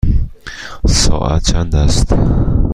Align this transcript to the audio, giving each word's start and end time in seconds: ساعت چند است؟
ساعت 0.87 1.43
چند 1.51 1.75
است؟ 1.75 2.13